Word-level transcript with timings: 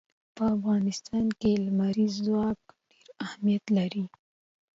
په 0.35 0.43
افغانستان 0.55 1.25
کې 1.39 1.51
لمریز 1.65 2.13
ځواک 2.25 2.59
ډېر 2.89 3.07
اهمیت 3.25 3.65
لري. 3.77 4.05